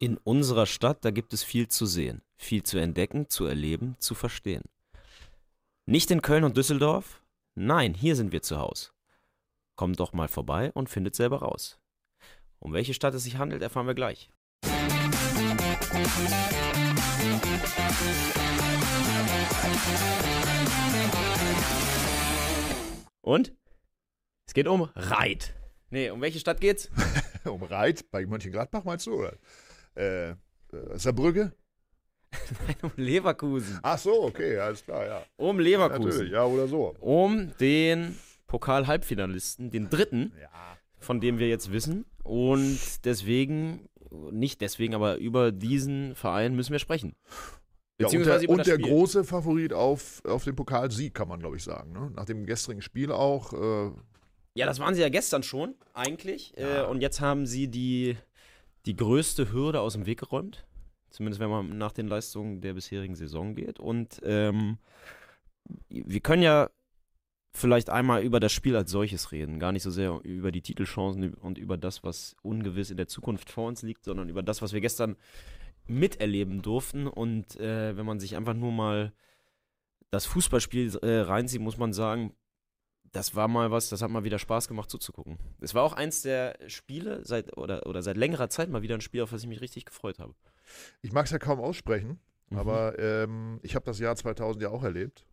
[0.00, 4.14] In unserer Stadt, da gibt es viel zu sehen, viel zu entdecken, zu erleben, zu
[4.14, 4.62] verstehen.
[5.86, 7.20] Nicht in Köln und Düsseldorf?
[7.56, 8.90] Nein, hier sind wir zu Hause.
[9.74, 11.80] Kommt doch mal vorbei und findet selber raus.
[12.60, 14.30] Um welche Stadt es sich handelt, erfahren wir gleich.
[23.20, 23.52] Und?
[24.46, 25.54] Es geht um Reit.
[25.90, 26.88] Nee, um welche Stadt geht's?
[27.44, 29.14] um Reit bei Mönchengladbach meinst du?
[29.14, 29.36] Oder?
[29.98, 30.34] Äh, äh,
[30.94, 31.52] Saarbrücke?
[32.66, 33.78] Nein, um Leverkusen.
[33.82, 35.22] Ach so, okay, alles klar, ja.
[35.36, 36.08] Um Leverkusen.
[36.10, 36.94] Natürlich, ja, oder so.
[37.00, 40.76] Um den Pokal-Halbfinalisten, den dritten, Ja.
[40.98, 42.04] von dem wir jetzt wissen.
[42.22, 43.88] Und deswegen,
[44.30, 47.14] nicht deswegen, aber über diesen Verein müssen wir sprechen.
[48.00, 51.64] Ja, und der, und der große Favorit auf, auf den Pokalsieg, kann man glaube ich
[51.64, 51.92] sagen.
[51.92, 52.12] Ne?
[52.14, 53.52] Nach dem gestrigen Spiel auch.
[53.52, 53.90] Äh,
[54.54, 56.56] Ja, das waren sie ja gestern schon, eigentlich.
[56.56, 58.16] Äh, und jetzt haben sie die,
[58.86, 60.66] die größte Hürde aus dem Weg geräumt.
[61.10, 63.80] Zumindest wenn man nach den Leistungen der bisherigen Saison geht.
[63.80, 64.78] Und ähm,
[65.88, 66.70] wir können ja
[67.52, 69.58] vielleicht einmal über das Spiel als solches reden.
[69.58, 73.50] Gar nicht so sehr über die Titelchancen und über das, was ungewiss in der Zukunft
[73.50, 75.16] vor uns liegt, sondern über das, was wir gestern
[75.86, 77.06] miterleben durften.
[77.06, 79.12] Und äh, wenn man sich einfach nur mal
[80.10, 82.34] das Fußballspiel äh, reinzieht, muss man sagen,
[83.12, 85.38] das war mal was, das hat mal wieder Spaß gemacht zuzugucken.
[85.60, 89.00] Es war auch eins der Spiele seit oder, oder seit längerer Zeit mal wieder ein
[89.00, 90.34] Spiel, auf das ich mich richtig gefreut habe.
[91.02, 92.20] ich mag es ja kaum aussprechen,
[92.50, 92.58] Mhm.
[92.58, 95.24] aber ähm, ich habe das Jahr 2000 ja auch erlebt.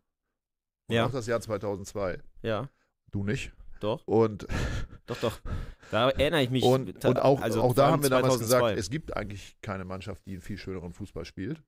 [0.88, 1.06] Und Ja.
[1.06, 2.18] auch das Jahr 2002.
[2.42, 2.68] Ja,
[3.10, 3.52] Du nicht.
[3.80, 4.46] doch, Und,
[5.06, 5.40] doch, doch.
[5.90, 6.62] Da erinnere ich mich.
[6.64, 8.44] und, und auch, also auch da haben wir damals 2002.
[8.68, 11.62] gesagt, es gibt eigentlich keine Mannschaft, die einen viel schöneren Fußball spielt.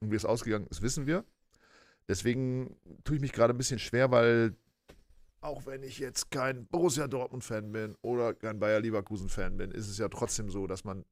[0.00, 1.24] Und wie es ausgegangen ist, wissen wir.
[2.08, 4.54] Deswegen tue ich mich gerade ein bisschen schwer, weil
[5.44, 9.98] auch wenn ich jetzt kein Borussia Dortmund-Fan bin oder kein Bayer Leverkusen-Fan bin, ist es
[9.98, 11.04] ja trotzdem so, dass man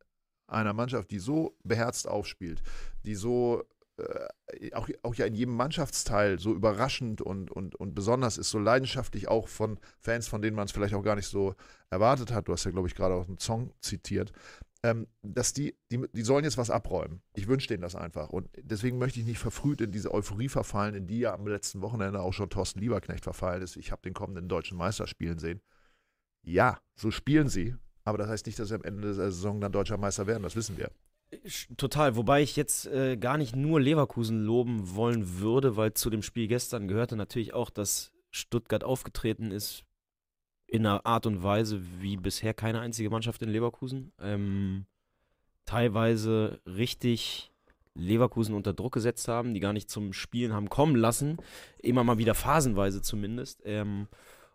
[0.49, 2.63] einer Mannschaft, die so beherzt aufspielt,
[3.05, 3.63] die so
[3.99, 8.59] äh, auch, auch ja in jedem Mannschaftsteil so überraschend und, und, und besonders ist, so
[8.59, 11.55] leidenschaftlich auch von Fans, von denen man es vielleicht auch gar nicht so
[11.91, 12.49] erwartet hat.
[12.49, 14.33] Du hast ja, glaube ich, gerade auch einen Song zitiert.
[14.85, 17.23] Ähm, dass die, die, die sollen jetzt was abräumen.
[17.35, 18.31] Ich wünsche denen das einfach.
[18.31, 21.83] Und deswegen möchte ich nicht verfrüht in diese Euphorie verfallen, in die ja am letzten
[21.83, 23.77] Wochenende auch schon Thorsten Lieberknecht verfallen ist.
[23.77, 25.61] Ich habe den kommenden deutschen Meister spielen sehen.
[26.43, 27.77] Ja, so spielen sie.
[28.03, 30.43] Aber das heißt nicht, dass sie am Ende der Saison dann deutscher Meister werden.
[30.43, 30.91] Das wissen wir.
[31.77, 36.23] Total, wobei ich jetzt äh, gar nicht nur Leverkusen loben wollen würde, weil zu dem
[36.23, 39.85] Spiel gestern gehörte natürlich auch, dass Stuttgart aufgetreten ist
[40.73, 44.11] in einer Art und Weise wie bisher keine einzige Mannschaft in Leverkusen.
[44.19, 44.87] Ähm,
[45.67, 47.51] teilweise richtig
[47.95, 51.37] Leverkusen unter Druck gesetzt haben, die gar nicht zum Spielen haben kommen lassen,
[51.83, 53.61] immer mal wieder phasenweise zumindest.
[53.67, 54.09] Ähm,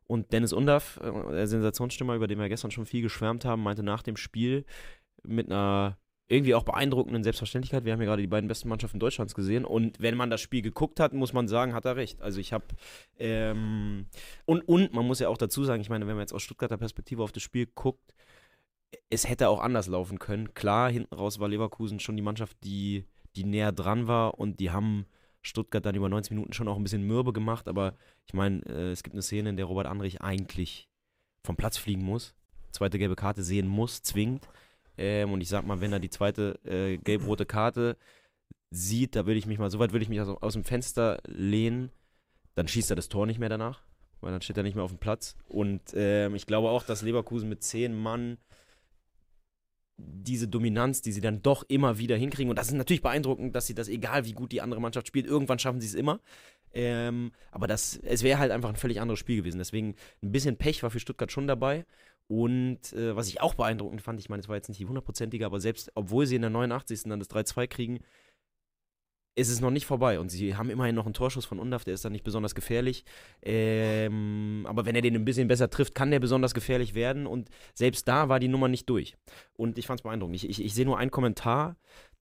[0.08, 3.84] und Dennis Undaff, äh, der Sensationsstimmer, über den wir gestern schon viel geschwärmt haben, meinte
[3.84, 4.66] nach dem Spiel
[5.22, 6.00] mit einer
[6.30, 7.86] irgendwie auch beeindruckenden Selbstverständlichkeit.
[7.86, 9.64] Wir haben ja gerade die beiden besten Mannschaften Deutschlands gesehen.
[9.64, 12.22] Und wenn man das Spiel geguckt hat, muss man sagen, hat er recht.
[12.22, 12.66] Also ich habe
[13.18, 14.08] ähm,
[14.46, 16.78] und, und man muss ja auch dazu sagen, ich meine, wenn man jetzt aus Stuttgarter
[16.78, 18.14] Perspektive auf das Spiel guckt,
[19.10, 20.54] es hätte auch anders laufen können.
[20.54, 23.06] Klar, hinten raus war Leverkusen schon die Mannschaft, die,
[23.36, 25.06] die näher dran war und die haben
[25.42, 27.70] Stuttgart dann über 90 Minuten schon auch ein bisschen mürbe gemacht.
[27.70, 27.96] Aber
[28.26, 30.90] ich meine, äh, es gibt eine Szene, in der Robert Andrich eigentlich
[31.44, 32.36] vom Platz fliegen muss,
[32.72, 34.48] zweite gelbe Karte sehen muss, zwingend.
[34.98, 37.98] Ähm, und ich sag mal, wenn er die zweite äh, gelb-rote Karte
[38.72, 41.20] sieht, da würde ich mich mal, so weit würde ich mich aus, aus dem Fenster
[41.26, 41.92] lehnen,
[42.56, 43.82] dann schießt er das Tor nicht mehr danach,
[44.22, 45.36] weil dann steht er nicht mehr auf dem Platz.
[45.48, 48.38] Und ähm, ich glaube auch, dass Leverkusen mit zehn Mann
[49.98, 52.50] diese Dominanz, die sie dann doch immer wieder hinkriegen.
[52.50, 55.26] Und das ist natürlich beeindruckend, dass sie das, egal wie gut die andere Mannschaft spielt,
[55.26, 56.20] irgendwann schaffen sie es immer.
[56.74, 59.58] Ähm, aber das, es wäre halt einfach ein völlig anderes Spiel gewesen.
[59.58, 61.86] Deswegen ein bisschen Pech war für Stuttgart schon dabei.
[62.28, 65.46] Und äh, was ich auch beeindruckend fand, ich meine, es war jetzt nicht die hundertprozentige,
[65.46, 67.04] aber selbst obwohl sie in der 89.
[67.04, 68.00] dann das 3-2 kriegen,
[69.38, 70.20] ist es noch nicht vorbei.
[70.20, 73.06] Und sie haben immerhin noch einen Torschuss von Undaf, der ist dann nicht besonders gefährlich.
[73.44, 77.28] Ähm, aber wenn er den ein bisschen besser trifft, kann der besonders gefährlich werden.
[77.28, 79.16] Und selbst da war die Nummer nicht durch.
[79.54, 80.36] Und ich fand es beeindruckend.
[80.38, 81.78] Ich, ich, ich sehe nur einen Kommentar,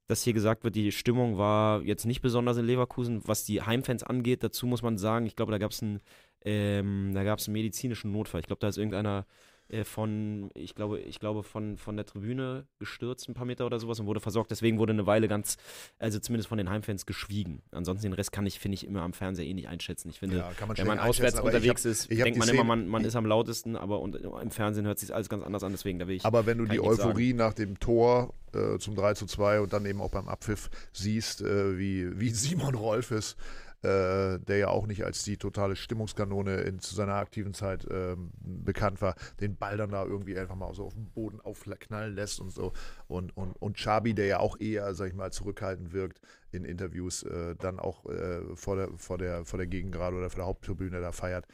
[0.06, 3.26] dass hier gesagt wird, die Stimmung war jetzt nicht besonders in Leverkusen.
[3.26, 6.00] Was die Heimfans angeht, dazu muss man sagen, ich glaube, da gab es einen,
[6.44, 8.40] ähm, einen medizinischen Notfall.
[8.40, 9.26] Ich glaube, da ist irgendeiner
[9.68, 13.80] äh, von, ich glaube, ich glaube von, von der Tribüne gestürzt, ein paar Meter oder
[13.80, 14.50] sowas und wurde versorgt.
[14.50, 15.56] Deswegen wurde eine Weile ganz,
[15.98, 17.62] also zumindest von den Heimfans geschwiegen.
[17.72, 20.08] Ansonsten den Rest kann ich, finde ich, immer am Fernseher eh nicht einschätzen.
[20.10, 22.64] Ich finde, Ja, kann man wenn man auswärts unterwegs hab- ist, denkt man immer, Szene-
[22.64, 25.72] man, man ist am lautesten, aber und, im Fernsehen hört sich alles ganz anders an.
[25.72, 26.24] Deswegen, da will ich.
[26.24, 29.84] Aber wenn du die Euphorie nach dem Tor äh, zum 3 zu 2 und dann
[29.86, 33.36] eben auch beim Abpfiff siehst, äh, wie, wie Simon Rolfes
[33.82, 38.31] äh, der ja auch nicht als die totale Stimmungskanone in, zu seiner aktiven Zeit ähm,
[38.40, 42.40] bekannt war, den Ball dann da irgendwie einfach mal so auf den Boden aufknallen lässt
[42.40, 42.73] und so.
[43.06, 46.20] Und, und, und Chabi, der ja auch eher, sag ich mal, zurückhaltend wirkt
[46.52, 50.38] in Interviews, äh, dann auch äh, vor, der, vor, der, vor der Gegengrade oder vor
[50.38, 51.46] der Haupttribüne da feiert.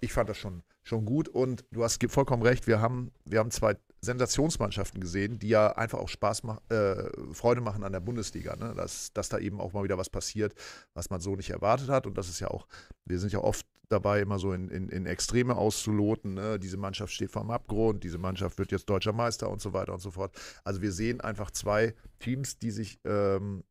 [0.00, 3.50] Ich fand das schon, schon gut und du hast vollkommen recht, wir haben, wir haben
[3.50, 8.56] zwei Sensationsmannschaften gesehen, die ja einfach auch Spaß mach, äh, Freude machen an der Bundesliga.
[8.56, 8.74] Ne?
[8.76, 10.54] Dass, dass da eben auch mal wieder was passiert,
[10.94, 12.06] was man so nicht erwartet hat.
[12.06, 12.66] Und das ist ja auch,
[13.04, 16.34] wir sind ja oft dabei, immer so in, in, in Extreme auszuloten.
[16.34, 16.58] Ne?
[16.58, 19.92] Diese Mannschaft steht vor dem Abgrund, diese Mannschaft wird jetzt deutscher Meister und so weiter
[19.92, 20.34] und so fort.
[20.64, 23.64] Also wir sehen einfach zwei Teams, die sich ähm,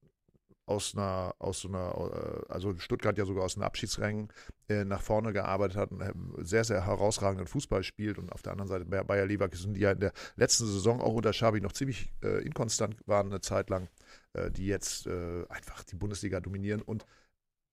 [0.66, 4.30] aus einer, aus so einer, äh, also Stuttgart ja sogar aus den Abschiedsrängen
[4.70, 8.18] äh, nach vorne gearbeitet hat und äh, sehr, sehr herausragenden Fußball spielt.
[8.18, 11.34] Und auf der anderen Seite Bayer Leverkusen, die ja in der letzten Saison auch unter
[11.34, 13.90] Schabi noch ziemlich inkonstant waren, eine Zeit lang,
[14.34, 16.82] äh, die jetzt einfach die Bundesliga dominieren.
[16.82, 17.06] Und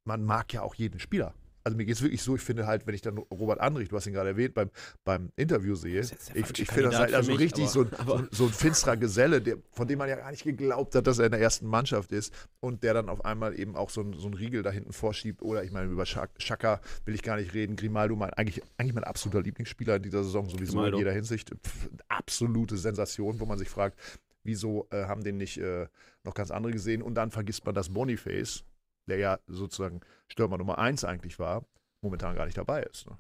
[0.05, 1.35] man mag ja auch jeden Spieler
[1.65, 3.97] also mir geht es wirklich so, ich finde halt, wenn ich dann Robert Andrich, du
[3.97, 4.71] hast ihn gerade erwähnt, beim,
[5.05, 8.29] beim Interview sehe, ich, ich finde das halt also mich, richtig aber, so, ein, aber.
[8.31, 11.27] so, ein finsterer Geselle, der, von dem man ja gar nicht geglaubt hat, dass er
[11.27, 14.29] in der ersten Mannschaft ist und der dann auf einmal eben auch so ein, so
[14.29, 15.43] ein Riegel da hinten vorschiebt.
[15.43, 17.77] Oder ich meine, über Schaka will ich gar nicht reden.
[17.77, 20.97] Grimaldo, mein, eigentlich, eigentlich mein absoluter Lieblingsspieler in dieser Saison, sowieso Grimaldo.
[20.97, 21.51] in jeder Hinsicht.
[21.51, 23.99] Pff, absolute Sensation, wo man sich fragt,
[24.43, 25.87] wieso äh, haben den nicht äh,
[26.25, 27.03] noch ganz andere gesehen?
[27.03, 28.65] Und dann vergisst man das Boniface,
[29.11, 31.67] der ja sozusagen Stürmer Nummer 1 eigentlich war,
[32.01, 33.07] momentan gar nicht dabei ist.
[33.07, 33.17] Ne?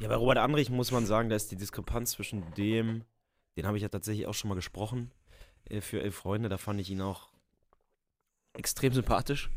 [0.00, 3.04] Ja, bei Robert Andrich muss man sagen, da ist die Diskrepanz zwischen dem,
[3.56, 5.10] den habe ich ja tatsächlich auch schon mal gesprochen,
[5.70, 7.28] äh, für elf Freunde, da fand ich ihn auch
[8.52, 9.50] extrem sympathisch.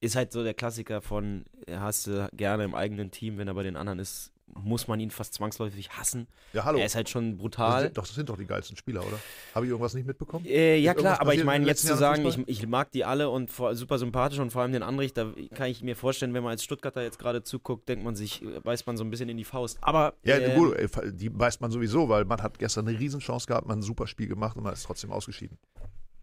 [0.00, 3.54] Ist halt so der Klassiker von, er hast du gerne im eigenen Team, wenn er
[3.54, 6.26] bei den anderen ist, muss man ihn fast zwangsläufig hassen.
[6.52, 6.78] Ja, hallo.
[6.78, 7.84] Er ist halt schon brutal.
[7.84, 9.18] Das, doch, das sind doch die geilsten Spieler, oder?
[9.54, 10.44] Habe ich irgendwas nicht mitbekommen?
[10.46, 13.50] Äh, ja, klar, aber ich meine, jetzt zu sagen, ich, ich, mag die alle und
[13.50, 16.52] vor, super sympathisch und vor allem den Andrich, da kann ich mir vorstellen, wenn man
[16.52, 19.44] als Stuttgarter jetzt gerade zuguckt, denkt man sich, beißt man so ein bisschen in die
[19.44, 19.78] Faust.
[19.80, 20.14] Aber.
[20.24, 20.76] Ja, äh, gut,
[21.12, 24.28] die beißt man sowieso, weil man hat gestern eine Riesenchance gehabt, man ein super Spiel
[24.28, 25.58] gemacht und man ist trotzdem ausgeschieden.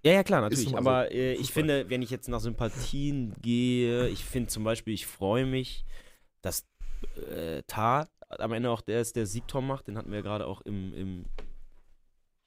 [0.03, 0.75] Ja, ja, klar, natürlich.
[0.75, 4.93] Aber so äh, ich finde, wenn ich jetzt nach Sympathien gehe, ich finde zum Beispiel,
[4.93, 5.85] ich freue mich,
[6.41, 6.65] dass
[7.29, 9.87] äh, Tar am Ende auch der ist, der Siegtor macht.
[9.87, 11.25] Den hatten wir gerade auch im, im,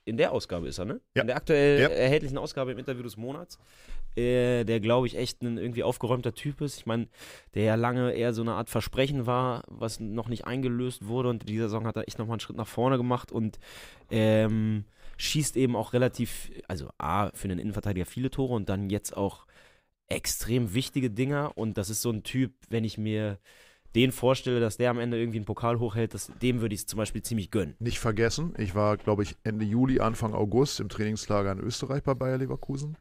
[0.05, 1.00] in der Ausgabe ist er, ne?
[1.15, 1.23] Ja.
[1.23, 1.88] In der aktuell ja.
[1.88, 3.59] erhältlichen Ausgabe im Interview des Monats.
[4.17, 6.79] Äh, der, glaube ich, echt ein irgendwie aufgeräumter Typ ist.
[6.79, 7.09] Ich meine,
[7.55, 11.29] der ja lange eher so eine Art Versprechen war, was noch nicht eingelöst wurde.
[11.29, 13.59] Und in dieser Saison hat er echt nochmal einen Schritt nach vorne gemacht und
[14.11, 14.85] ähm,
[15.17, 19.47] schießt eben auch relativ, also A, für einen Innenverteidiger viele Tore und dann jetzt auch
[20.09, 21.56] extrem wichtige Dinger.
[21.56, 23.38] Und das ist so ein Typ, wenn ich mir
[23.94, 26.87] den vorstelle, dass der am Ende irgendwie einen Pokal hochhält, das, dem würde ich es
[26.87, 27.75] zum Beispiel ziemlich gönnen.
[27.78, 32.14] Nicht vergessen, ich war, glaube ich, Ende Juli, Anfang August im Trainingslager in Österreich bei
[32.14, 32.96] Bayer Leverkusen.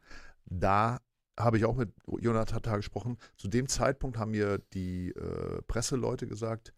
[0.46, 1.00] Da
[1.38, 3.16] habe ich auch mit Jonathan Tata gesprochen.
[3.36, 6.74] Zu dem Zeitpunkt haben mir die äh, Presseleute gesagt,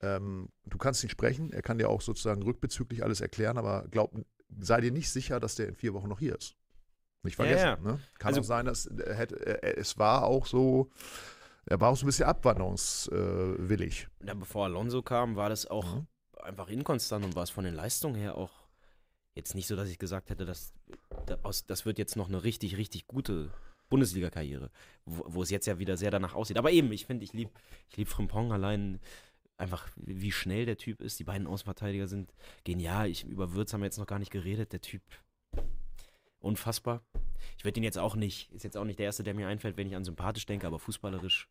[0.00, 4.12] ähm, du kannst ihn sprechen, er kann dir auch sozusagen rückbezüglich alles erklären, aber glaub,
[4.58, 6.56] sei dir nicht sicher, dass der in vier Wochen noch hier ist.
[7.22, 7.64] Nicht vergessen.
[7.64, 7.80] Ja, ja.
[7.80, 8.00] Ne?
[8.18, 10.90] Kann also, auch sein, dass hätte, er, es war auch so,
[11.66, 14.08] er war auch so ein bisschen abwanderungswillig.
[14.24, 16.06] Ja, bevor Alonso kam, war das auch mhm.
[16.42, 18.64] einfach inkonstant und war es von den Leistungen her auch
[19.34, 20.72] jetzt nicht so, dass ich gesagt hätte, dass,
[21.66, 23.50] das wird jetzt noch eine richtig, richtig gute
[23.88, 24.70] Bundesliga-Karriere,
[25.04, 26.58] wo, wo, es jetzt ja wieder sehr danach aussieht.
[26.58, 27.50] Aber eben, ich finde, ich liebe
[27.88, 29.00] ich lieb Frimpong allein
[29.56, 31.18] einfach, wie schnell der Typ ist.
[31.18, 32.32] Die beiden Außenverteidiger sind
[32.64, 33.08] genial.
[33.08, 34.72] Ich, über Würz haben wir jetzt noch gar nicht geredet.
[34.72, 35.02] Der Typ
[36.44, 37.02] unfassbar.
[37.58, 39.76] Ich würde ihn jetzt auch nicht, ist jetzt auch nicht der erste, der mir einfällt,
[39.76, 41.48] wenn ich an sympathisch denke, aber fußballerisch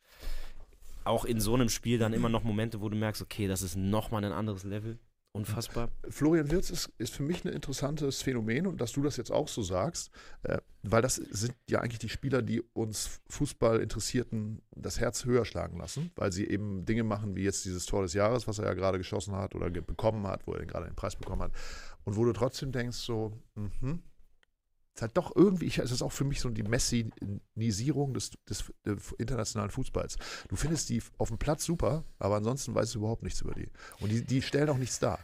[1.06, 3.76] auch in so einem Spiel dann immer noch Momente, wo du merkst, okay, das ist
[3.76, 5.00] nochmal ein anderes Level.
[5.36, 5.90] Unfassbar.
[6.10, 9.48] Florian Wirz ist, ist für mich ein interessantes Phänomen und dass du das jetzt auch
[9.48, 10.12] so sagst,
[10.44, 15.80] äh, weil das sind ja eigentlich die Spieler, die uns Fußballinteressierten das Herz höher schlagen
[15.80, 18.74] lassen, weil sie eben Dinge machen wie jetzt dieses Tor des Jahres, was er ja
[18.76, 21.52] gerade geschossen hat oder bekommen hat, wo er gerade den Preis bekommen hat.
[22.04, 24.04] Und wo du trotzdem denkst, so, mhm,
[24.96, 29.12] ist halt doch irgendwie, es ist auch für mich so die Messinisierung des, des, des,
[29.18, 30.18] internationalen Fußballs.
[30.50, 33.70] Du findest die auf dem Platz super, aber ansonsten weißt du überhaupt nichts über die.
[34.00, 35.20] Und die, die stellen auch nichts dar.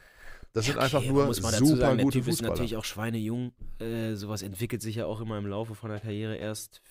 [0.54, 2.54] Das sind okay, einfach nur muss man super sagen, gute der typ Fußballer.
[2.54, 3.52] ist natürlich auch schweinejung.
[3.80, 6.82] Äh, sowas entwickelt sich ja auch immer im Laufe von der Karriere erst.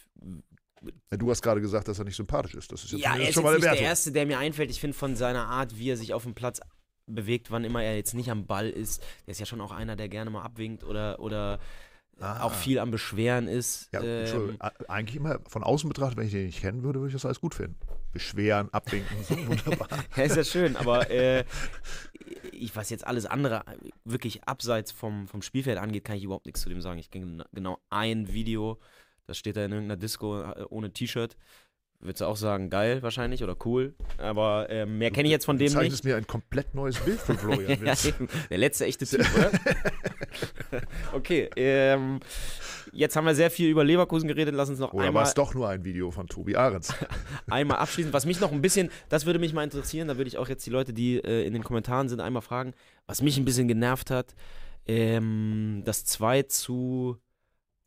[1.11, 2.71] Ja, du hast gerade gesagt, dass er nicht sympathisch ist.
[2.71, 4.71] Das ist jetzt ja, er ist schon mal nicht der Erste, der mir einfällt.
[4.71, 6.61] Ich finde von seiner Art, wie er sich auf dem Platz
[7.07, 9.97] bewegt, wann immer er jetzt nicht am Ball ist, der ist ja schon auch einer,
[9.97, 11.59] der gerne mal abwinkt oder, oder
[12.21, 12.43] ah.
[12.43, 13.89] auch viel am Beschweren ist.
[13.93, 14.59] Ja, ähm,
[14.89, 17.41] eigentlich immer von außen betrachtet, wenn ich den nicht kennen würde, würde ich das alles
[17.41, 17.77] gut finden.
[18.13, 19.89] Beschweren, abwinken, so wunderbar.
[20.17, 21.45] ja, ist ja schön, aber äh,
[22.53, 23.63] ich, was jetzt alles andere
[24.05, 26.99] wirklich abseits vom, vom Spielfeld angeht, kann ich überhaupt nichts zu dem sagen.
[26.99, 28.79] Ich kenne genau ein Video,
[29.27, 31.37] das steht da in irgendeiner Disco äh, ohne T-Shirt
[32.01, 33.93] Würdest du auch sagen, geil wahrscheinlich oder cool.
[34.19, 36.13] Aber ähm, mehr kenne ich jetzt von Du dem zeichnest nicht.
[36.13, 37.95] mir ein komplett neues Bild von Florian Ja.
[38.51, 39.51] Der letzte echte Typ, oder?
[41.13, 42.21] okay, ähm,
[42.93, 44.55] jetzt haben wir sehr viel über Leverkusen geredet.
[44.55, 46.95] Lass uns noch Oder war einmal, es doch nur ein Video von Tobi Ahrens?
[47.51, 48.13] einmal abschließen.
[48.13, 50.65] Was mich noch ein bisschen, das würde mich mal interessieren, da würde ich auch jetzt
[50.67, 52.75] die Leute, die äh, in den Kommentaren sind, einmal fragen,
[53.07, 54.35] was mich ein bisschen genervt hat,
[54.87, 57.19] ähm, das 2 zu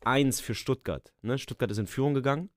[0.04, 1.12] 1 für Stuttgart.
[1.22, 1.38] Ne?
[1.38, 2.50] Stuttgart ist in Führung gegangen.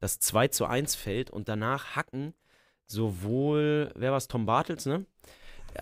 [0.00, 2.34] Das 2 zu 1 fällt und danach hacken
[2.86, 5.06] sowohl, wer war es, Tom Bartels, ne?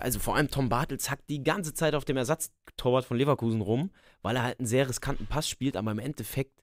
[0.01, 3.91] Also vor allem Tom Bartels hackt die ganze Zeit auf dem Ersatztorwart von Leverkusen rum,
[4.21, 6.61] weil er halt einen sehr riskanten Pass spielt, aber im Endeffekt,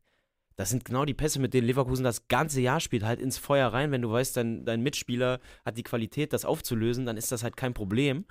[0.56, 3.68] das sind genau die Pässe, mit denen Leverkusen das ganze Jahr spielt, halt ins Feuer
[3.68, 3.92] rein.
[3.92, 7.56] Wenn du weißt, dein, dein Mitspieler hat die Qualität, das aufzulösen, dann ist das halt
[7.56, 8.24] kein Problem.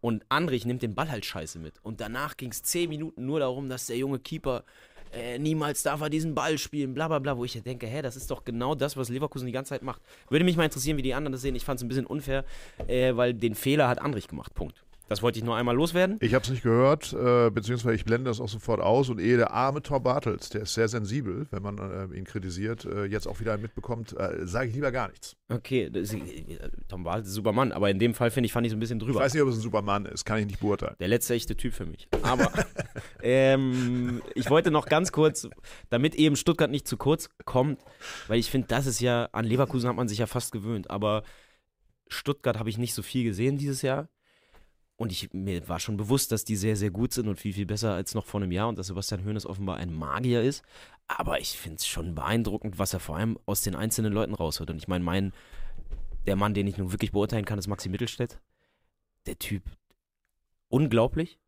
[0.00, 1.82] Und Andrich nimmt den Ball halt scheiße mit.
[1.82, 4.64] Und danach ging es zehn Minuten nur darum, dass der junge Keeper
[5.12, 8.02] äh, niemals darf er diesen Ball spielen, bla bla bla, wo ich ja denke, hä,
[8.02, 10.00] das ist doch genau das, was Leverkusen die ganze Zeit macht.
[10.28, 11.54] Würde mich mal interessieren, wie die anderen das sehen.
[11.54, 12.44] Ich fand es ein bisschen unfair,
[12.86, 14.54] äh, weil den Fehler hat Andrich gemacht.
[14.54, 14.85] Punkt.
[15.08, 16.16] Das wollte ich nur einmal loswerden.
[16.20, 19.08] Ich habe es nicht gehört, äh, beziehungsweise ich blende das auch sofort aus.
[19.08, 22.84] Und ehe der arme Tom Bartels, der ist sehr sensibel, wenn man äh, ihn kritisiert,
[22.84, 25.36] äh, jetzt auch wieder mitbekommt, äh, sage ich lieber gar nichts.
[25.48, 26.18] Okay, das ist,
[26.88, 28.76] Tom Wald ist ein super Mann, aber in dem Fall finde ich, fand ich so
[28.76, 29.20] ein bisschen Ich drüber.
[29.20, 30.96] weiß nicht, ob es ein Supermann ist, kann ich nicht beurteilen.
[30.98, 32.08] Der letzte echte Typ für mich.
[32.22, 32.50] Aber
[33.22, 35.48] ähm, ich wollte noch ganz kurz,
[35.88, 37.80] damit eben Stuttgart nicht zu kurz kommt,
[38.26, 41.22] weil ich finde, das ist ja, an Leverkusen hat man sich ja fast gewöhnt, aber
[42.08, 44.08] Stuttgart habe ich nicht so viel gesehen dieses Jahr.
[44.96, 47.66] Und ich, mir war schon bewusst, dass die sehr, sehr gut sind und viel, viel
[47.66, 50.64] besser als noch vor einem Jahr und dass Sebastian Hoeneß offenbar ein Magier ist.
[51.06, 54.70] Aber ich finde es schon beeindruckend, was er vor allem aus den einzelnen Leuten rausholt.
[54.70, 55.32] Und ich meine, mein,
[56.26, 58.40] der Mann, den ich nun wirklich beurteilen kann, ist Maxi Mittelstädt.
[59.26, 59.62] Der Typ,
[60.68, 61.38] unglaublich.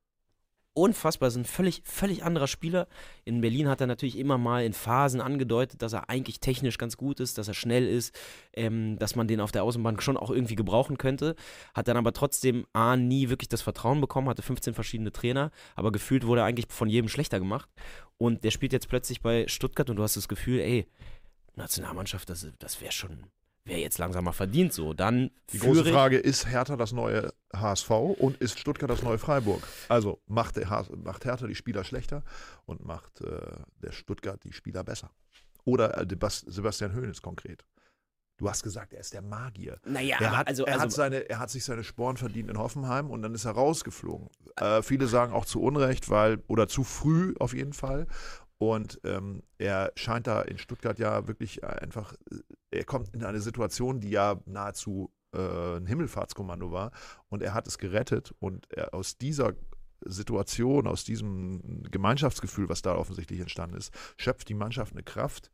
[0.75, 2.87] Unfassbar, ist ein völlig, völlig anderer Spieler.
[3.25, 6.97] In Berlin hat er natürlich immer mal in Phasen angedeutet, dass er eigentlich technisch ganz
[6.97, 8.17] gut ist, dass er schnell ist,
[8.53, 11.35] ähm, dass man den auf der Außenbahn schon auch irgendwie gebrauchen könnte.
[11.75, 15.91] Hat dann aber trotzdem A, nie wirklich das Vertrauen bekommen, hatte 15 verschiedene Trainer, aber
[15.91, 17.69] gefühlt wurde er eigentlich von jedem schlechter gemacht.
[18.17, 20.87] Und der spielt jetzt plötzlich bei Stuttgart und du hast das Gefühl, ey,
[21.57, 23.27] Nationalmannschaft, das, das wäre schon,
[23.69, 24.95] wäre jetzt langsam mal verdient so.
[24.95, 29.63] Dann Die große Frage, ist Hertha das neue HSV und ist Stuttgart das neue Freiburg?
[29.89, 32.23] Also macht, der H macht Hertha die Spieler schlechter
[32.67, 33.41] und macht äh,
[33.83, 35.11] der Stuttgart die Spieler besser?
[35.65, 36.07] Oder äh,
[36.47, 37.65] Sebastian Hoeneß konkret?
[38.39, 39.81] Du hast gesagt, er ist der Magier.
[39.85, 42.57] Naja, Er hat, also, er, also hat seine, er hat sich seine Sporen verdient in
[42.57, 44.29] Hoffenheim und dann ist er rausgeflogen.
[44.57, 48.07] Äh, viele sagen auch zu Unrecht, weil, oder zu früh auf jeden Fall.
[48.59, 52.15] Und ähm, er scheint da in Stuttgart ja wirklich einfach,
[52.71, 56.91] er kommt in eine Situation, die ja nahezu äh, ein Himmelfahrtskommando war.
[57.29, 58.35] Und er hat es gerettet.
[58.41, 59.55] Und er, aus dieser
[60.05, 65.51] Situation, aus diesem Gemeinschaftsgefühl, was da offensichtlich entstanden ist, schöpft die Mannschaft eine Kraft,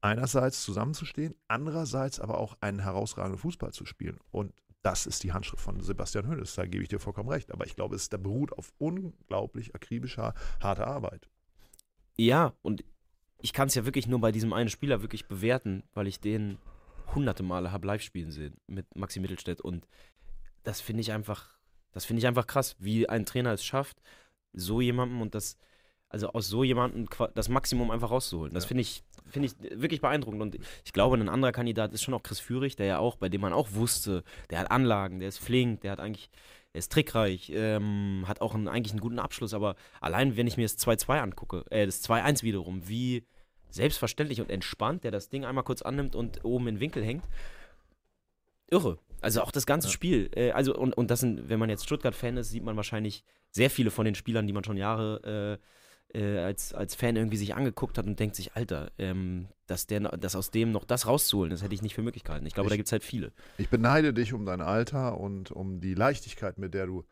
[0.00, 4.18] einerseits zusammenzustehen, andererseits aber auch einen herausragenden Fußball zu spielen.
[4.30, 7.52] Und das ist die Handschrift von Sebastian Hoeneß, da gebe ich dir vollkommen recht.
[7.52, 11.29] Aber ich glaube, es beruht auf unglaublich akribischer, harter Arbeit.
[12.20, 12.84] Ja, und
[13.38, 16.58] ich kann es ja wirklich nur bei diesem einen Spieler wirklich bewerten, weil ich den
[17.14, 19.62] hunderte Male habe live spielen sehen mit Maxi Mittelstädt.
[19.62, 19.88] Und
[20.62, 21.48] das finde ich einfach,
[21.92, 24.02] das finde ich einfach krass, wie ein Trainer es schafft,
[24.52, 25.56] so jemandem und das,
[26.10, 28.52] also aus so jemandem das Maximum einfach rauszuholen.
[28.52, 30.42] Das finde ich, finde ich wirklich beeindruckend.
[30.42, 33.30] Und ich glaube, ein anderer Kandidat ist schon auch Chris Führig, der ja auch, bei
[33.30, 36.28] dem man auch wusste, der hat Anlagen, der ist flink, der hat eigentlich,
[36.74, 40.56] der ist trickreich, ähm, hat auch einen, eigentlich einen guten Abschluss, aber allein, wenn ich
[40.56, 43.24] mir das 2-2 angucke, äh, das 2-1 wiederum, wie
[43.70, 47.24] selbstverständlich und entspannt der das Ding einmal kurz annimmt und oben in den Winkel hängt.
[48.68, 48.98] Irre.
[49.20, 49.92] Also auch das ganze Ja.
[49.92, 50.30] Spiel.
[50.34, 53.70] Äh, also, und, und das sind, wenn man jetzt Stuttgart-Fan ist, sieht man wahrscheinlich sehr
[53.70, 55.64] viele von den Spielern, die man schon Jahre äh,
[56.14, 60.00] äh, als, als Fan irgendwie sich angeguckt hat und denkt sich, Alter, ähm, dass, der,
[60.00, 62.44] dass aus dem noch das rauszuholen, das hätte ich nicht für Möglichkeiten.
[62.46, 63.32] Ich glaube, Ich- da gibt es halt viele.
[63.58, 67.04] Ich beneide dich um dein Alter und um die Leichtigkeit, mit der du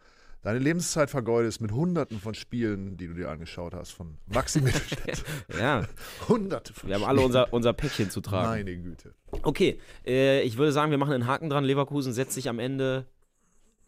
[0.42, 5.24] deine Lebenszeit vergeudest mit hunderten von Spielen, die du dir angeschaut hast, von Maxi Mittelstädt.
[5.58, 5.84] Ja,
[6.28, 8.48] Hunderte von wir haben alle unser, unser Päckchen zu tragen.
[8.48, 9.14] Meine Güte.
[9.42, 11.64] Okay, äh, ich würde sagen, wir machen einen Haken dran.
[11.64, 13.06] Leverkusen setzt sich am Ende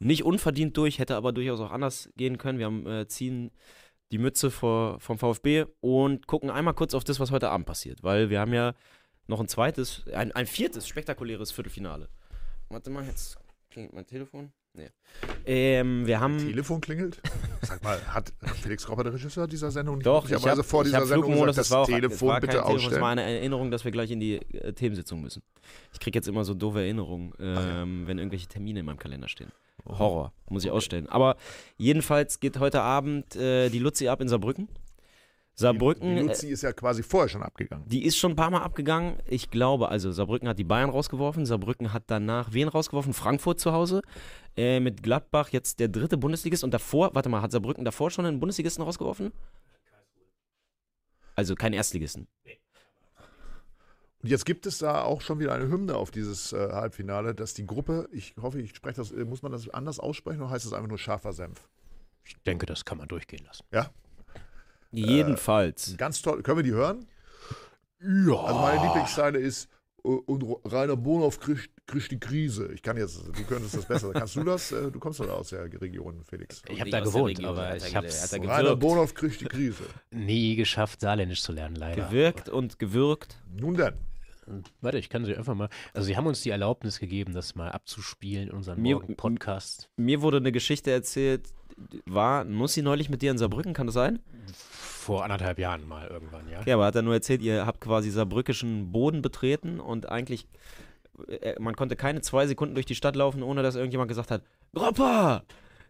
[0.00, 2.58] nicht unverdient durch, hätte aber durchaus auch anders gehen können.
[2.58, 3.50] Wir haben, äh, ziehen
[4.10, 8.02] die Mütze vor, vom VfB und gucken einmal kurz auf das, was heute Abend passiert,
[8.02, 8.74] weil wir haben ja
[9.26, 12.08] noch ein zweites, ein, ein viertes spektakuläres Viertelfinale.
[12.68, 13.38] Warte mal, jetzt
[13.70, 14.52] klingelt mein Telefon.
[14.72, 14.88] Nee.
[15.46, 16.38] Ähm, wir haben.
[16.38, 17.20] Telefon klingelt?
[17.62, 20.82] Sag mal, hat Felix Robber, der Regisseur dieser Sendung, nicht Doch, ich möglicherweise habe vor
[20.82, 22.84] ich dieser hab Sendung gesagt, das war auch das Telefon war bitte kein Telefon, das
[22.84, 23.02] ausstellen?
[23.02, 25.42] war eine Erinnerung, dass wir gleich in die äh, Themensitzung müssen.
[25.92, 29.50] Ich kriege jetzt immer so doofe Erinnerungen, ähm, wenn irgendwelche Termine in meinem Kalender stehen.
[29.86, 31.08] Horror, muss ich ausstellen.
[31.08, 31.36] Aber
[31.76, 34.68] jedenfalls geht heute Abend äh, die Luzi ab in Saarbrücken.
[35.54, 37.84] Saarbrücken, Die äh, Luzi ist ja quasi vorher schon abgegangen.
[37.86, 39.18] die ist schon ein paar Mal abgegangen.
[39.26, 41.44] Ich glaube, also Saarbrücken hat die Bayern rausgeworfen.
[41.44, 43.12] Saarbrücken hat danach wen rausgeworfen?
[43.12, 44.00] Frankfurt zu Hause.
[44.56, 46.64] Äh, mit Gladbach jetzt der dritte Bundesligist.
[46.64, 49.32] Und davor, warte mal, hat Saarbrücken davor schon einen Bundesligisten rausgeworfen?
[51.34, 52.26] Also keinen Erstligisten.
[54.22, 57.54] Und jetzt gibt es da auch schon wieder eine Hymne auf dieses äh, Halbfinale, dass
[57.54, 60.66] die Gruppe, ich hoffe, ich spreche das, äh, muss man das anders aussprechen oder heißt
[60.66, 61.68] es einfach nur scharfer Senf?
[62.24, 63.64] Ich denke, das kann man durchgehen lassen.
[63.72, 63.90] Ja,
[64.92, 65.96] Jedenfalls.
[65.96, 66.42] ganz toll.
[66.42, 67.06] Können wir die hören?
[68.02, 68.34] Ja.
[68.44, 69.68] Also meine Lieblingszeile ist,
[70.04, 72.72] äh, und Rainer Bonhoff kriegt, kriegt die Krise.
[72.72, 74.12] Ich kann jetzt, du könntest das besser.
[74.12, 74.72] Kannst du das?
[74.72, 76.62] Äh, Du kommst doch aus der Region, Felix.
[76.68, 78.76] ich habe da gewohnt, Region, aber er ich habe er Rainer.
[78.76, 79.84] Bonhoff kriegt die Krise.
[80.10, 82.06] nie geschafft, Saarländisch zu lernen, leider.
[82.06, 83.40] Gewirkt und gewürgt.
[83.50, 83.94] Nun denn.
[84.80, 85.68] Warte, ich kann sie einfach mal.
[85.94, 89.88] Also, sie haben uns die Erlaubnis gegeben, das mal abzuspielen in unserem Mir- Morgen-Podcast.
[89.96, 91.48] Mir wurde eine Geschichte erzählt,
[92.06, 94.18] war Nussi neulich mit dir in Saarbrücken, kann das sein?
[94.52, 96.60] Vor anderthalb Jahren mal irgendwann, ja.
[96.66, 100.46] Ja, aber hat er nur erzählt, ihr habt quasi saarbrückischen Boden betreten und eigentlich,
[101.28, 104.42] äh, man konnte keine zwei Sekunden durch die Stadt laufen, ohne dass irgendjemand gesagt hat,
[104.74, 105.44] Gropper!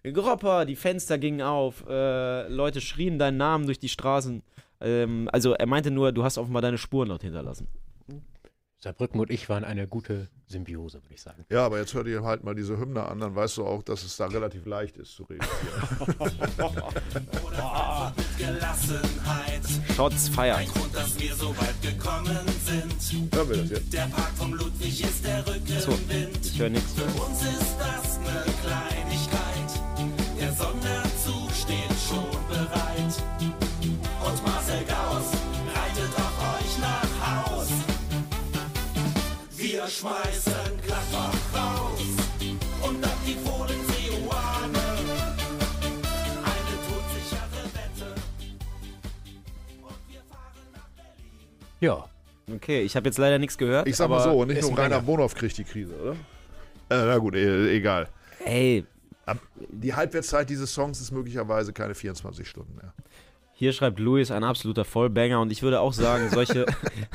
[0.05, 0.65] Gropper!
[0.65, 4.43] Die Fenster gingen auf, äh, Leute schrien deinen Namen durch die Straßen.
[4.81, 7.67] Ähm, also er meinte nur, du hast offenbar deine Spuren dort hinterlassen.
[8.83, 11.45] Saarbrücken und ich waren eine gute Symbiose, würde ich sagen.
[11.51, 14.03] Ja, aber jetzt hör dir halt mal diese Hymne an, dann weißt du auch, dass
[14.03, 15.27] es da relativ leicht ist zu.
[18.39, 19.63] Gelassenheit.
[19.95, 20.65] Shots feiern.
[21.37, 21.55] So.
[23.33, 23.93] Hören wir das jetzt?
[23.93, 26.47] Der Park vom Ludwig ist der Rückenwind.
[26.47, 26.95] Ich höre nichts.
[26.95, 28.90] Für uns ist das eine Kleinigkeit.
[40.01, 42.01] Schmeißen Gladbach raus.
[42.89, 44.87] Und ab die Fohlen-Seoane.
[46.43, 48.15] Eine todsichere Wette.
[49.83, 51.81] Und wir fahren nach Berlin.
[51.81, 52.07] Ja,
[52.53, 53.87] Okay, ich habe jetzt leider nichts gehört.
[53.87, 55.01] Ich sag mal so, nicht nur Rainer.
[55.03, 56.13] Bonhoff kriegt die Krise, oder?
[56.13, 58.09] Äh, na gut, eh, egal.
[58.45, 58.85] Ey,
[59.69, 62.93] Die Halbwertszeit dieses Songs ist möglicherweise keine 24 Stunden mehr.
[63.61, 66.65] Hier schreibt Louis ein absoluter Vollbanger und ich würde auch sagen, solche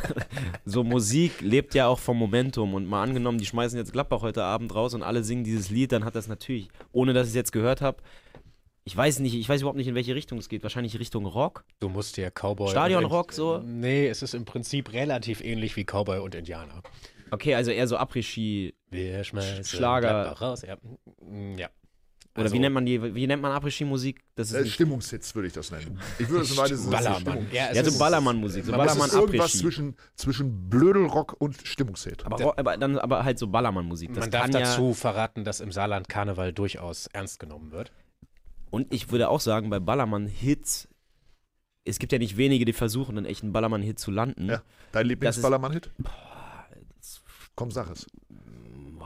[0.64, 4.44] so Musik lebt ja auch vom Momentum und mal angenommen, die schmeißen jetzt Gladbach heute
[4.44, 7.36] Abend raus und alle singen dieses Lied, dann hat das natürlich, ohne dass ich es
[7.36, 7.98] jetzt gehört habe,
[8.84, 10.62] ich weiß nicht, ich weiß überhaupt nicht, in welche Richtung es geht.
[10.62, 11.66] Wahrscheinlich Richtung Rock.
[11.80, 12.70] du musst dir Cowboy.
[12.70, 13.58] Stadionrock so?
[13.66, 16.84] Nee, es ist im Prinzip relativ ähnlich wie Cowboy und Indianer.
[17.32, 18.76] Okay, also eher so Après-Ski.
[19.64, 20.34] Schlager.
[20.34, 20.62] Raus.
[20.62, 20.78] Ja.
[21.58, 21.70] Ja.
[22.36, 24.22] Oder Also, wie nennt man die, wie nennt man Après-Ski-Musik?
[24.36, 26.00] Das ist Äh, Stimmungshits würde ich das nennen.
[26.20, 27.48] Ich würde es im weitesten Sinne Ballermann.
[27.54, 31.56] Ja, ja, so ist- Ballermann-Musik, so man- Das Ballermann ist irgendwas zwischen, zwischen Blödelrock und
[31.66, 32.26] Stimmungshit.
[32.26, 34.10] Aber, aber, dann, aber halt so Ballermann-Musik.
[34.14, 37.94] Das Man darf kann dazu ja, verraten, dass im Saarland Karneval durchaus ernst genommen wird.
[38.70, 40.90] Und ich würde auch sagen, bei Ballermann-Hits,
[41.86, 44.48] es gibt ja nicht wenige, die versuchen, einen echten Ballermann-Hit zu landen.
[44.50, 44.62] Ja.
[44.92, 45.90] Dein Lieblingsballermann-Hit?
[47.00, 47.22] Das-
[47.56, 48.06] Komm, sag es.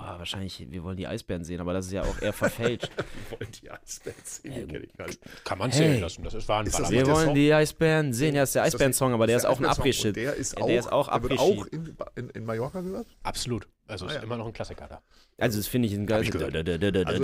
[0.01, 2.89] Boah, wahrscheinlich, wir wollen die Eisbären sehen, aber das ist ja auch eher verfälscht.
[3.29, 5.19] wollen die Eisbands sehen, gar nicht.
[5.43, 5.79] Kann man Hey.
[5.79, 6.23] zählen lassen.
[6.23, 6.91] Das ist, ein Ist Ballermann.
[6.93, 7.35] wir der wollen Song?
[7.35, 8.35] die Eisbären sehen.
[8.35, 9.83] Ja, ist der Ist Eisbären-Song, aber der ist, der auch ein Eisbären-Song?
[9.85, 10.07] Après-Shit.
[10.07, 11.59] Und Der ist auch, Der ist auch der wird Après-Ski.
[11.59, 13.07] auch in, in, in Mallorca gehört?
[13.23, 13.67] Absolut.
[13.87, 14.21] Also Ah, ist ja.
[14.21, 15.01] immer noch ein Klassiker da.
[15.37, 16.33] Also, das finde ich ein geiles.
[16.33, 17.23] Also,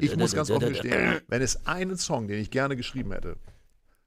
[0.00, 3.36] ich, muss ganz offen gestehen, wenn es einen Song, den ich gerne geschrieben hätte,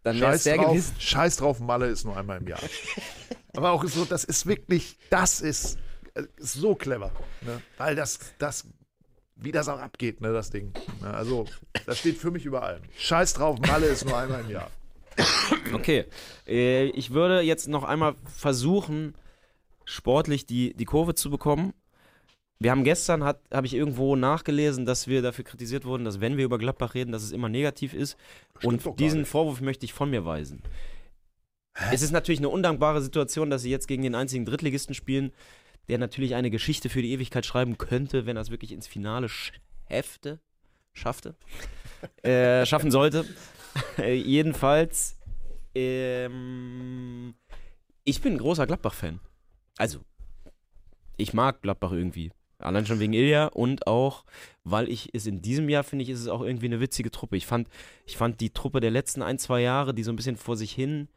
[0.03, 0.95] Dann wäre es Scheiß der drauf, gewesen.
[0.99, 2.59] Scheiß drauf, Malle ist nur einmal im Jahr.
[3.55, 5.79] Aber auch so, das ist wirklich, das ist, ist
[6.37, 7.11] so clever.
[7.41, 7.61] Ne?
[7.77, 8.65] Weil das, das,
[9.35, 10.73] wie das auch abgeht, ne, das Ding.
[11.01, 11.13] Ne?
[11.13, 11.45] Also,
[11.85, 12.81] das steht für mich überall.
[12.97, 14.71] Scheiß drauf, Malle ist nur einmal im Jahr.
[15.73, 16.05] Okay.
[16.47, 19.15] Äh, ich würde jetzt noch einmal versuchen,
[19.85, 21.73] sportlich die, die Kurve zu bekommen.
[22.59, 26.45] Wir haben gestern, habe ich irgendwo nachgelesen, dass wir dafür kritisiert wurden, dass wenn wir
[26.45, 28.17] über Gladbach reden, dass es immer negativ ist.
[28.57, 29.25] Stimmt Und diesen.
[29.25, 30.63] Vorwurf möchte ich von mir weisen.
[31.91, 35.31] Es ist natürlich eine undankbare Situation, dass sie jetzt gegen den einzigen Drittligisten spielen,
[35.89, 39.29] der natürlich eine Geschichte für die Ewigkeit schreiben könnte, wenn er es wirklich ins Finale
[39.29, 40.39] schäfte,
[40.93, 41.35] schaffte,
[42.23, 43.25] äh, schaffen sollte.
[43.97, 45.17] Äh, jedenfalls,
[45.75, 47.35] ähm,
[48.03, 49.19] ich bin ein großer Gladbach-Fan.
[49.77, 49.99] Also,
[51.17, 52.31] ich mag Gladbach irgendwie.
[52.59, 54.25] Allein schon wegen Ilja und auch,
[54.63, 57.37] weil ich es in diesem Jahr finde ich, ist es auch irgendwie eine witzige Truppe.
[57.37, 57.69] Ich fand,
[58.05, 60.71] ich fand die Truppe der letzten ein, zwei Jahre, die so ein bisschen vor sich
[60.71, 61.07] hin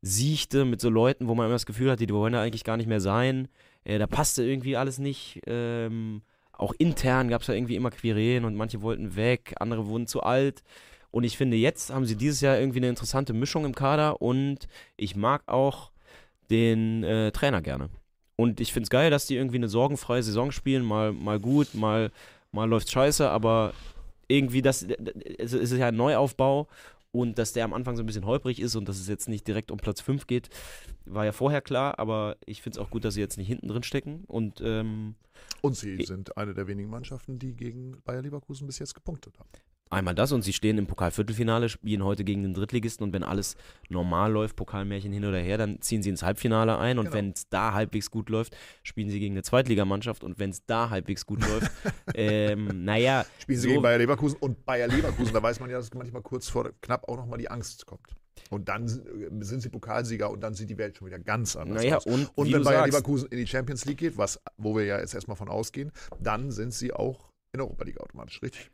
[0.00, 2.76] siechte mit so Leuten, wo man immer das Gefühl hatte, die wollen da eigentlich gar
[2.76, 3.48] nicht mehr sein.
[3.88, 5.40] Äh, da passte irgendwie alles nicht.
[5.46, 6.22] Ähm,
[6.52, 10.22] auch intern gab es ja irgendwie immer Querelen und manche wollten weg, andere wurden zu
[10.22, 10.62] alt.
[11.10, 14.68] Und ich finde, jetzt haben sie dieses Jahr irgendwie eine interessante Mischung im Kader und
[14.96, 15.90] ich mag auch
[16.50, 17.88] den äh, Trainer gerne.
[18.36, 21.74] Und ich finde es geil, dass die irgendwie eine sorgenfreie Saison spielen, mal, mal gut,
[21.74, 22.12] mal,
[22.52, 23.72] mal läuft scheiße, aber
[24.28, 24.86] irgendwie das,
[25.38, 26.68] es ist ja ein Neuaufbau
[27.18, 29.48] Und dass der am Anfang so ein bisschen holprig ist und dass es jetzt nicht
[29.48, 30.50] direkt um Platz 5 geht,
[31.04, 33.66] war ja vorher klar, aber ich finde es auch gut, dass sie jetzt nicht hinten
[33.66, 34.22] drin stecken.
[34.28, 35.16] Und ähm,
[35.60, 39.48] Und sie sind eine der wenigen Mannschaften, die gegen Bayer Leverkusen bis jetzt gepunktet haben.
[39.90, 43.56] Einmal das und sie stehen im Pokalviertelfinale, spielen heute gegen den Drittligisten und wenn alles
[43.88, 47.16] normal läuft, Pokalmärchen hin oder her, dann ziehen sie ins Halbfinale ein und Genau.
[47.16, 50.90] wenn es da halbwegs gut läuft, spielen sie gegen eine Zweitligamannschaft und wenn es da
[50.90, 51.70] halbwegs gut läuft,
[52.14, 55.78] ähm, naja, Spielen sie so- gegen Bayer Leverkusen und Bayer Leverkusen, da weiß man ja,
[55.78, 58.14] dass manchmal kurz vor knapp auch nochmal die Angst kommt.
[58.50, 61.82] Und dann sind sind sie Pokalsieger und dann sieht die Welt schon wieder ganz anders
[61.82, 62.06] naja aus.
[62.06, 65.00] und, Und wenn Bayer sagst, Leverkusen in die Champions League geht, was, wo wir ja
[65.00, 68.70] jetzt erstmal von ausgehen, dann sind sie auch in der Europa League automatisch, richtig?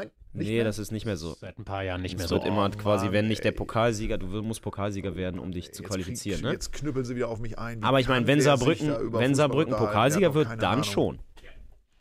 [0.00, 0.64] Nein, nicht nee, mehr?
[0.64, 1.34] das ist nicht mehr so.
[1.34, 2.48] Seit ein paar Jahren nicht Es mehr wird so.
[2.48, 3.52] immer Oh, quasi, wenn Mann, nicht der.
[3.52, 6.40] Pokalsieger, du musst Pokalsieger werden, um dich zu Jetzt qualifizieren.
[6.40, 6.52] krieg- Ne?
[6.52, 7.80] Jetzt knüppeln sie wieder auf mich ein.
[7.80, 10.84] Wie Aber ich meine, wenn Saarbrücken, wenn Saarbrücken Pokalsieger wird, dann Ahnung.
[10.84, 11.18] schon.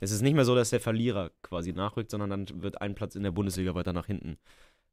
[0.01, 3.15] Es ist nicht mehr so, dass der Verlierer quasi nachrückt, sondern dann wird ein Platz
[3.15, 4.37] in der Bundesliga weiter nach hinten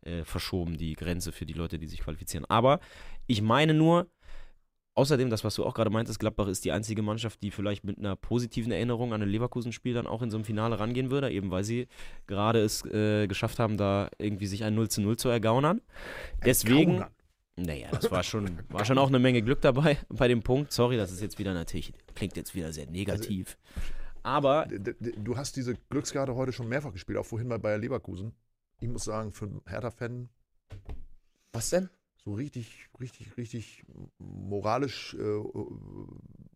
[0.02, 2.44] äh, verschoben, die Grenze für die Leute, die sich qualifizieren.
[2.48, 2.78] Aber
[3.26, 4.06] ich meine nur,
[4.94, 7.98] außerdem, das, was du auch gerade meintest, Gladbach ist die einzige Mannschaft, die vielleicht mit
[7.98, 11.50] einer positiven Erinnerung an ein Leverkusen-Spiel dann auch in so einem Finale rangehen würde, eben
[11.50, 11.88] weil sie
[12.26, 15.80] gerade es äh, geschafft haben, da irgendwie sich ein 0 zu 0 zu ergaunern.
[16.44, 16.92] Deswegen.
[16.98, 17.10] Gaunern.
[17.56, 20.72] Naja, das war schon, war schon auch eine Menge Glück dabei bei dem Punkt.
[20.72, 23.58] Sorry, das ist jetzt wieder natürlich, klingt jetzt wieder sehr negativ.
[24.22, 28.32] Aber d- Du hast diese Glückskarte heute schon mehrfach gespielt, auch vorhin bei Bayer Leverkusen.
[28.80, 30.30] Ich muss sagen, für einen Hertha-Fan
[31.52, 31.90] was denn?
[32.24, 33.84] So richtig, richtig, richtig
[34.18, 35.40] moralisch äh,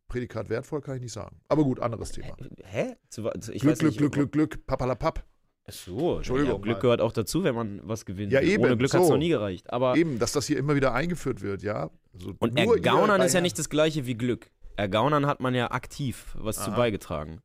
[0.08, 1.40] Prädikat wertvoll kann ich nicht sagen.
[1.48, 2.36] Aber gut, anderes Thema.
[2.64, 2.96] Hä?
[3.08, 5.24] Zu, zu, ich Glück, Glück, Glück, Glück, Glück, papalapap.
[5.68, 8.30] Ach so, Entschuldigung, Ja, Glück gehört auch dazu, wenn man was gewinnt.
[8.32, 9.14] Ja, eben, Ohne Glück hat es so.
[9.14, 9.72] noch nie gereicht.
[9.72, 11.90] Aber Eben, dass das hier immer wieder eingeführt wird, ja.
[12.14, 14.50] Also und Ergaunern ist ja nicht das gleiche wie Glück.
[14.76, 16.76] Ergaunern hat man ja aktiv was zu Aha.
[16.76, 17.40] beigetragen.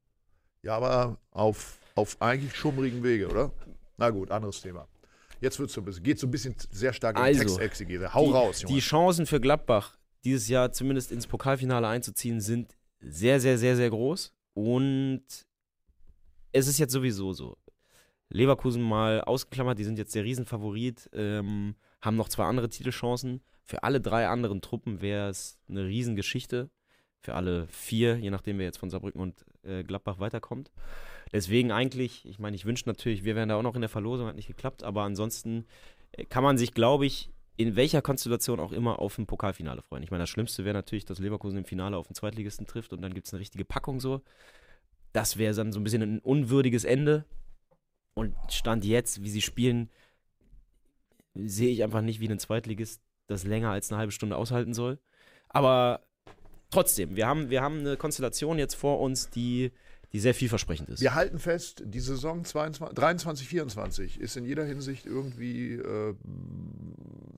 [0.61, 3.51] Ja, aber auf, auf eigentlich schummrigen Wege, oder?
[3.97, 4.87] Na gut, anderes Thema.
[5.41, 8.13] Jetzt wird's so geht so ein bisschen sehr stark in die Also, Textexegese.
[8.13, 8.75] Hau die, raus, Junge.
[8.75, 13.89] Die Chancen für Gladbach, dieses Jahr zumindest ins Pokalfinale einzuziehen, sind sehr, sehr, sehr, sehr
[13.89, 14.33] groß.
[14.53, 15.23] Und
[16.51, 17.57] es ist jetzt sowieso so.
[18.29, 23.41] Leverkusen mal ausgeklammert, die sind jetzt der Riesenfavorit, ähm, haben noch zwei andere Titelchancen.
[23.63, 26.69] Für alle drei anderen Truppen wäre es eine Riesengeschichte.
[27.19, 30.71] Für alle vier, je nachdem, wer jetzt von Saarbrücken und äh, Gladbach weiterkommt.
[31.33, 34.27] Deswegen eigentlich, ich meine, ich wünsche natürlich, wir wären da auch noch in der Verlosung,
[34.27, 35.65] hat nicht geklappt, aber ansonsten
[36.11, 40.03] äh, kann man sich, glaube ich, in welcher Konstellation auch immer auf ein Pokalfinale freuen.
[40.03, 43.01] Ich meine, das Schlimmste wäre natürlich, dass Leverkusen im Finale auf den Zweitligisten trifft und
[43.01, 44.21] dann gibt es eine richtige Packung so.
[45.13, 47.25] Das wäre dann so ein bisschen ein unwürdiges Ende.
[48.13, 49.89] Und Stand jetzt, wie sie spielen,
[51.33, 54.99] sehe ich einfach nicht, wie ein Zweitligist das länger als eine halbe Stunde aushalten soll.
[55.49, 56.01] Aber
[56.69, 59.71] trotzdem, wir haben, wir haben eine Konstellation jetzt vor uns, die,
[60.13, 61.01] die sehr vielversprechend ist.
[61.01, 66.15] Wir halten fest, die Saison 22, 23, 24 ist in jeder Hinsicht irgendwie äh,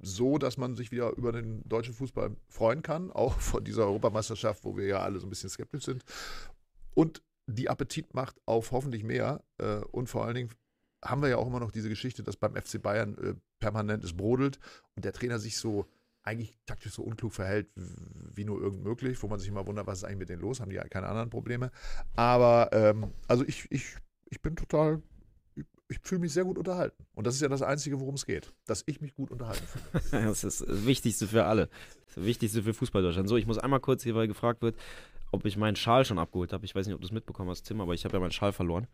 [0.01, 4.63] so, dass man sich wieder über den deutschen Fußball freuen kann, auch von dieser Europameisterschaft,
[4.63, 6.03] wo wir ja alle so ein bisschen skeptisch sind.
[6.95, 9.43] Und die Appetit macht auf hoffentlich mehr.
[9.57, 10.49] Äh, und vor allen Dingen
[11.03, 14.15] haben wir ja auch immer noch diese Geschichte, dass beim FC Bayern äh, permanent es
[14.15, 14.59] brodelt
[14.95, 15.85] und der Trainer sich so
[16.23, 19.99] eigentlich taktisch so unklug verhält, wie nur irgend möglich, wo man sich immer wundert, was
[19.99, 21.71] ist eigentlich mit denen los, haben die ja keine anderen Probleme.
[22.15, 23.97] Aber ähm, also ich, ich,
[24.29, 25.01] ich bin total,
[25.55, 27.05] ich, ich fühle mich sehr gut unterhalten.
[27.13, 30.01] Und das ist ja das Einzige, worum es geht, dass ich mich gut unterhalten fühle.
[30.27, 31.69] Das ist das Wichtigste für alle.
[32.07, 33.27] Das Wichtigste für Fußball Deutschland.
[33.27, 34.77] So, ich muss einmal kurz hier, weil gefragt wird,
[35.31, 36.63] ob ich meinen Schal schon abgeholt habe.
[36.63, 38.53] Ich weiß nicht, ob du es mitbekommen hast, Tim, aber ich habe ja meinen Schal
[38.53, 38.87] verloren.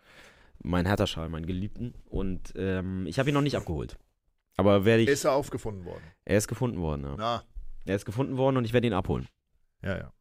[0.61, 1.93] Mein Hertha-Schal, meinen geliebten.
[2.09, 3.97] Und ähm, ich habe ihn noch nicht abgeholt.
[4.59, 5.09] Aber werde ich.
[5.09, 6.03] Ist er aufgefunden worden?
[6.25, 7.15] er ist gefunden worden, ja.
[7.17, 7.43] Na,
[7.85, 9.27] Er ist gefunden worden und ich werde ihn abholen.
[9.81, 10.11] ja, ja.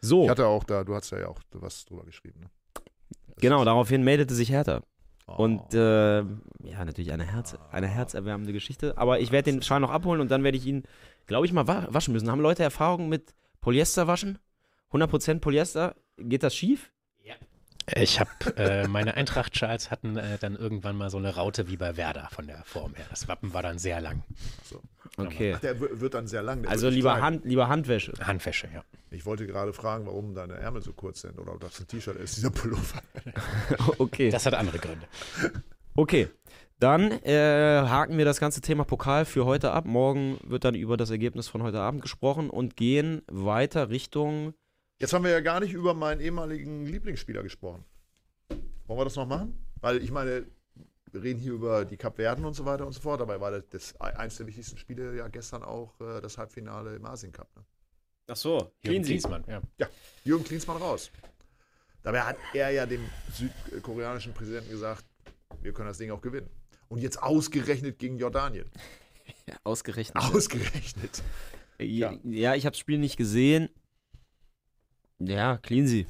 [0.00, 2.40] So, Ich hatte auch da, du hast ja auch was drüber geschrieben.
[2.40, 2.50] Ne?
[2.74, 4.82] Das genau, daraufhin meldete sich Hertha.
[5.26, 5.42] Oh.
[5.42, 8.96] Und äh, ja, natürlich eine, Herz, eine herzerwärmende Geschichte.
[8.96, 10.84] Aber ich werde den Schal noch abholen und dann werde ich ihn,
[11.26, 12.30] glaube ich, mal wa waschen müssen.
[12.30, 14.38] Haben Leute Erfahrung mit Polyester waschen?
[14.92, 15.96] 100% Polyester?
[16.18, 16.92] Geht das schief?
[17.94, 21.96] Ich habe, äh, meine Eintracht-Schals hatten äh, dann irgendwann mal so eine Raute wie bei
[21.96, 23.06] Werder von der Form her.
[23.10, 24.24] Das Wappen war dann sehr lang.
[25.16, 25.54] Okay.
[25.56, 26.66] Ach, der wird dann sehr lang.
[26.66, 27.20] Also lieber.
[27.20, 28.12] Hand, lieber Handwäsche.
[28.20, 28.82] Handwäsche, ja.
[29.10, 32.16] Ich wollte gerade fragen, warum deine Ärmel so kurz sind oder ob das ein T-Shirt
[32.16, 33.00] ist, dieser Pullover.
[33.98, 34.30] Okay.
[34.30, 35.06] Das hat andere Gründe.
[35.94, 36.28] Okay.
[36.78, 39.86] Dann äh, haken wir das ganze Thema Pokal für heute ab.
[39.86, 44.52] Morgen wird dann über das Ergebnis von heute Abend gesprochen und gehen weiter Richtung.
[44.98, 47.84] Jetzt haben wir ja gar nicht über meinen ehemaligen Lieblingsspieler gesprochen.
[48.86, 49.58] Wollen wir das noch machen?
[49.80, 50.46] Weil ich meine,
[51.12, 53.20] wir reden hier über die Kapverden und so weiter und so fort.
[53.20, 57.04] Dabei war das, das eins der wichtigsten Spiele ja gestern auch äh, das Halbfinale im
[57.04, 57.48] Asien Cup.
[57.56, 57.64] Ne?
[58.28, 59.60] Ach so, Jürgen Klinsmann, ja.
[59.78, 59.88] Ja,
[60.24, 61.10] Jürgen Klinsmann raus.
[62.02, 65.04] Dabei hat er ja dem südkoreanischen Präsidenten gesagt,
[65.60, 66.48] wir können das Ding auch gewinnen.
[66.88, 68.70] Und jetzt ausgerechnet gegen Jordanien.
[69.46, 70.16] Ja, ausgerechnet.
[70.16, 71.22] Ausgerechnet.
[71.78, 72.12] ja.
[72.12, 72.18] ja.
[72.24, 73.68] ja, ich habe das Spiel nicht gesehen.
[75.18, 76.06] Ja, clean sie.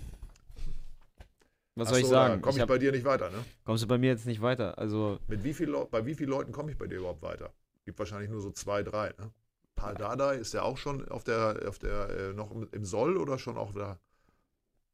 [1.75, 2.35] Was soll ich Achso, sagen?
[2.35, 3.45] da Komme ich, hab- bei dir nicht weiter, ne?
[3.65, 4.79] kommst du bei mir jetzt nicht weiter?
[4.79, 7.53] Also, Mit wie viel bei wie vielen Leuten komme ich bei dir überhaupt weiter?
[7.85, 9.31] Gibt wahrscheinlich nur so zwei, drei, ne?
[9.75, 13.39] Paul Dardai, ist der auch schon auf der, auf der, äh, noch im- Soll oder
[13.39, 13.99] schon auf der,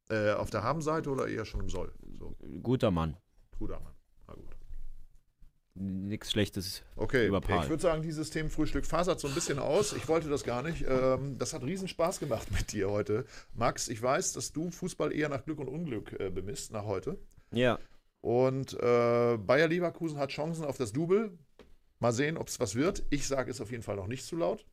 [0.09, 1.93] äh, auf der Habenseite oder eher schon im Soll?
[2.19, 3.15] So, guter Mann.
[3.57, 3.93] guter Mann.
[5.75, 6.83] Nichts Schlechtes.
[6.95, 7.63] Okay, Über Paul.
[7.63, 9.93] ich würde sagen, dieses Themenfrühstück fasert so ein bisschen aus.
[9.93, 10.85] Ich wollte das gar nicht.
[10.87, 13.25] Ähm, das hat riesen Spaß gemacht mit dir heute.
[13.55, 17.17] Max, ich weiß, dass du Fußball eher nach Glück und Unglück äh, bemisst, nach heute.
[17.51, 17.79] Ja.
[18.21, 21.37] Und äh, Bayer Leverkusen hat Chancen auf das Double.
[21.99, 23.03] Mal sehen, ob es was wird.
[23.09, 24.65] Ich sage es auf jeden Fall noch nicht zu laut.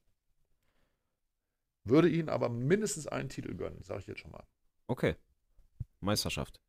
[1.85, 4.45] Würde ihnen aber mindestens einen Titel gönnen, sage ich jetzt schon mal.
[4.87, 5.17] Okay.
[6.01, 6.61] Meisterschaft.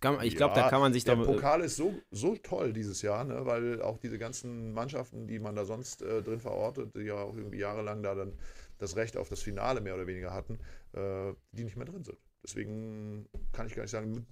[0.00, 1.26] Kann, ich glaube, Ja, da kann man sich Der doch.
[1.26, 3.44] Pokal ist so, so toll dieses Jahr, ne?
[3.44, 7.36] weil auch diese ganzen Mannschaften, die man da sonst äh, drin verortet, die ja auch
[7.36, 8.32] irgendwie jahrelang da dann
[8.78, 10.58] das Recht auf das Finale mehr oder weniger hatten,
[10.92, 12.16] äh, die nicht mehr drin sind.
[12.42, 14.26] Deswegen kann ich gar nicht sagen,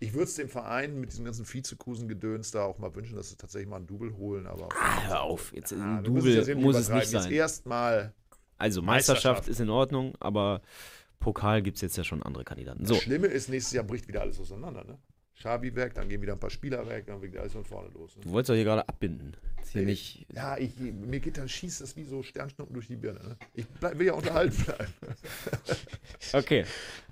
[0.00, 3.36] ich würde es dem Verein mit diesem ganzen Vizekusen-Gedöns da auch mal wünschen, dass sie
[3.36, 4.46] tatsächlich mal ein Double holen.
[4.46, 7.22] Aber Ah, hör auf, jetzt ein Double muss es nicht sein.
[7.24, 8.14] Jetzt erstmal.
[8.56, 9.48] Also, Meisterschaft, Meisterschaft.
[9.48, 10.62] ist in Ordnung, aber
[11.20, 12.80] Pokal gibt es jetzt ja schon andere Kandidaten.
[12.80, 14.84] Das So, Schlimme ist, nächstes Jahr bricht wieder alles auseinander.
[14.84, 14.98] Ne?
[15.34, 18.16] Schabi weg, dann gehen wieder ein paar Spieler weg, dann geht alles von vorne los.
[18.16, 18.22] Ne?
[18.24, 19.36] du wolltest doch hier gerade abbinden.
[19.70, 20.26] Hier nicht.
[20.34, 23.20] Ja, ich, mir geht dann schießt das wie so Sternschnuppen durch die Birne.
[23.20, 23.36] Ne?
[23.54, 24.92] Ich bleib, will ja unterhalten bleiben.
[26.32, 26.64] Okay.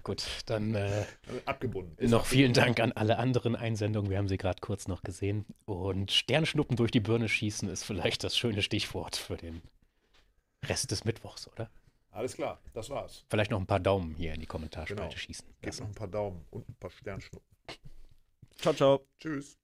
[0.03, 1.05] Gut, dann äh,
[1.47, 1.95] Abgebunden.
[1.97, 4.11] Ist noch vielen Dank an alle anderen Einsendungen.
[4.11, 5.47] Wir haben sie gerade kurz noch gesehen.
[5.65, 9.63] Und Sternschnuppen durch die Birne schießen ist vielleicht das schöne Stichwort für den
[10.65, 11.71] Rest des Mittwochs, oder?
[12.17, 13.27] Alles klar, das war's.
[13.29, 15.17] Vielleicht noch ein paar Daumen hier in die Kommentarspalte Genau.
[15.17, 15.47] schießen.
[15.61, 17.47] Gebt noch ein paar Daumen und ein paar Sternschnuppen.
[18.57, 19.07] Ciao, ciao.
[19.21, 19.59] Tschüss.